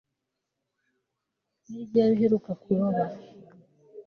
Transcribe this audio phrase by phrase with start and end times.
[1.69, 3.03] Ni ryari uheruka kuroba